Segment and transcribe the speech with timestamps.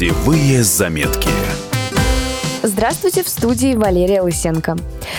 [0.00, 1.28] Путевые заметки.
[2.62, 4.78] Здравствуйте, в студии Валерия Лысенко.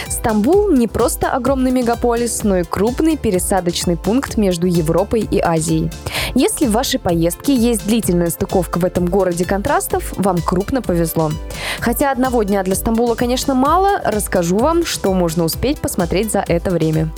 [0.10, 5.92] Стамбул не просто огромный мегаполис, но и крупный пересадочный пункт между Европой и Азией.
[6.34, 11.32] Если в вашей поездке есть длительная стыковка в этом городе контрастов, вам крупно повезло.
[11.80, 16.72] Хотя одного дня для Стамбула, конечно, мало, расскажу вам, что можно успеть посмотреть за это
[16.72, 17.10] время.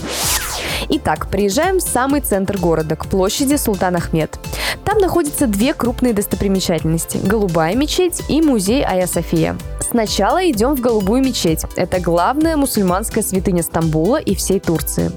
[0.95, 4.37] Итак, приезжаем в самый центр города, к площади Султан Ахмед.
[4.85, 9.57] Там находятся две крупные достопримечательности– Голубая мечеть и музей Ая София.
[9.79, 11.61] Сначала идем в Голубую мечеть.
[11.75, 15.11] Это главная мусульманская святыня Стамбула и всей Турции.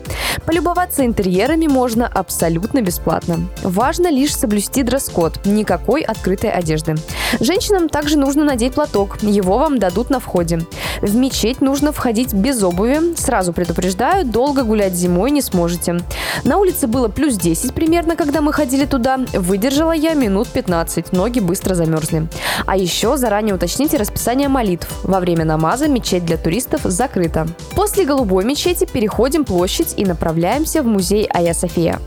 [0.47, 3.47] Полюбоваться интерьерами можно абсолютно бесплатно.
[3.63, 6.95] Важно лишь соблюсти дресс-код, никакой открытой одежды.
[7.41, 10.61] Женщинам также нужно надеть платок, его вам дадут на входе.
[11.03, 13.15] В мечеть нужно входить без обуви.
[13.17, 16.01] Сразу предупреждаю, долго гулять зимой не сможете.
[16.45, 19.19] На улице было плюс 10 примерно, когда мы ходили туда.
[19.33, 22.29] Выдержала я минут 15, ноги быстро замерзли.
[22.67, 24.89] А еще заранее уточните расписание молитв.
[25.03, 27.47] Во время намаза мечеть для туристов закрыта.
[27.75, 32.01] После голубой мечети переходим площадь и направляемся в музей Ая София.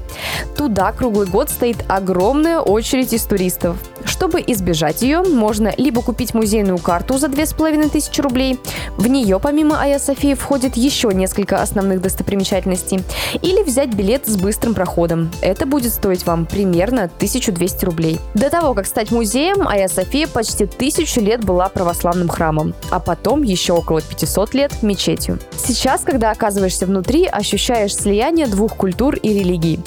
[0.55, 3.77] Туда круглый год стоит огромная очередь из туристов.
[4.19, 8.59] Чтобы избежать ее, можно либо купить музейную карту за 2500 рублей,
[8.97, 13.01] в нее помимо Ая Софии входит еще несколько основных достопримечательностей,
[13.41, 15.31] или взять билет с быстрым проходом.
[15.41, 18.19] Это будет стоить вам примерно 1200 рублей.
[18.33, 23.43] До того, как стать музеем, Ая София почти тысячу лет была православным храмом, а потом
[23.43, 25.39] еще около 500 лет мечетью.
[25.55, 29.79] Сейчас, когда оказываешься внутри, ощущаешь слияние двух культур и религий.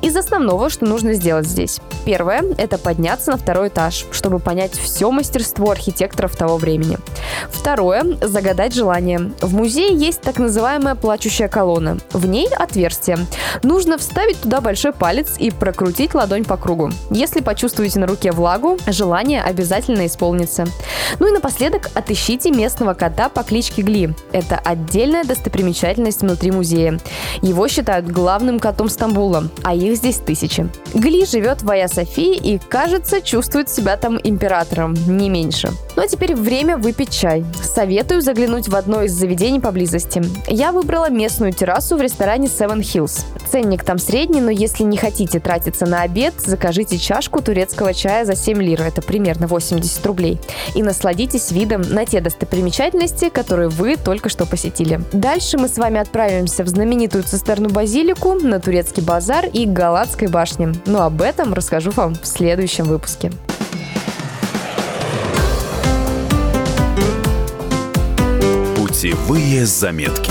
[0.00, 1.80] Из основного, что нужно сделать здесь.
[2.04, 6.98] Первое– это подняться на второй этаж, чтобы понять все мастерство архитекторов того времени.
[7.50, 9.32] Второе– загадать желание.
[9.40, 11.98] В музее есть так называемая плачущая колонна.
[12.12, 13.18] В ней отверстие.
[13.62, 16.90] Нужно вставить туда большой палец и прокрутить ладонь по кругу.
[17.10, 20.66] Если почувствуете на руке влагу, желание обязательно исполнится.
[21.18, 24.14] Ну и напоследок отыщите местного кота по кличке Гли.
[24.32, 26.98] Это отдельная достопримечательность внутри музея.
[27.42, 30.68] Его считают главным котом Стамбула, а их здесь тысячи.
[30.94, 35.70] Гли живет в Ая Софии и, кажется, чувствует себя там императором, не меньше.
[35.96, 37.44] Ну а теперь время выпить чай.
[37.62, 40.22] Советую заглянуть в одно из заведений поблизости.
[40.48, 43.24] Я выбрала местную террасу в ресторане Seven Hills.
[43.50, 48.34] Ценник там средний, но если не хотите тратиться на обед, закажите чашку турецкого чая за
[48.34, 50.40] 7 лир, это примерно 80 рублей,
[50.74, 55.00] и насладитесь видом на те достопримечательности, которые вы только что посетили.
[55.12, 60.28] Дальше мы с вами отправимся в знаменитую цистерну базилику, на турецкий базар и к Галатской
[60.28, 60.72] башне.
[60.86, 63.30] Но об этом расскажу вам в следующем выпуске.
[69.00, 70.30] Путевые заметки.